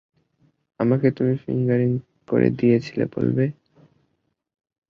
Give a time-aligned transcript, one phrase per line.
[0.79, 1.91] আমাকে তুমি ফিঙ্গারিং
[2.27, 3.45] করে দিয়েছিলে বলবে?